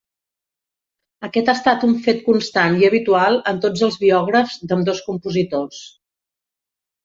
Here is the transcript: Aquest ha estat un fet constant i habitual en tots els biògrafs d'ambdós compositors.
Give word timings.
Aquest 1.27 1.51
ha 1.51 1.55
estat 1.57 1.85
un 1.89 1.93
fet 2.07 2.23
constant 2.31 2.79
i 2.81 2.89
habitual 2.89 3.39
en 3.53 3.61
tots 3.69 3.87
els 3.91 4.01
biògrafs 4.07 4.59
d'ambdós 4.67 5.07
compositors. 5.13 5.87